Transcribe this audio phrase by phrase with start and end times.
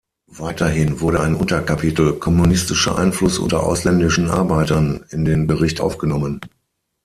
[0.33, 6.41] Weiterhin wurde ein Unterkapitel „Kommunistischer Einfluss unter ausländischen Arbeitern“ in den Bericht aufgenommen.